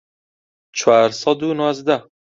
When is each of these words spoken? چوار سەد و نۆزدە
چوار 0.77 1.09
سەد 1.21 1.39
و 1.43 1.49
نۆزدە 1.59 1.97